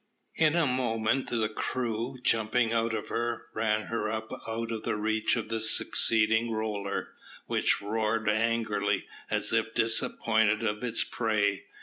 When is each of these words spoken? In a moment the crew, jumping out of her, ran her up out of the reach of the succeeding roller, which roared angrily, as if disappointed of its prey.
In 0.33 0.55
a 0.55 0.65
moment 0.65 1.29
the 1.29 1.47
crew, 1.47 2.17
jumping 2.23 2.73
out 2.73 2.95
of 2.95 3.09
her, 3.09 3.45
ran 3.53 3.83
her 3.83 4.09
up 4.11 4.31
out 4.47 4.71
of 4.71 4.81
the 4.81 4.95
reach 4.95 5.35
of 5.35 5.49
the 5.49 5.59
succeeding 5.59 6.49
roller, 6.51 7.09
which 7.45 7.83
roared 7.83 8.27
angrily, 8.27 9.05
as 9.29 9.53
if 9.53 9.75
disappointed 9.75 10.63
of 10.65 10.81
its 10.83 11.03
prey. 11.03 11.65